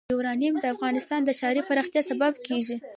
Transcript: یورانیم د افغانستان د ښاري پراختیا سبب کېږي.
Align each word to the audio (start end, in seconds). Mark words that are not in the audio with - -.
یورانیم 0.13 0.55
د 0.59 0.65
افغانستان 0.73 1.21
د 1.23 1.29
ښاري 1.39 1.61
پراختیا 1.67 2.01
سبب 2.09 2.33
کېږي. 2.47 2.75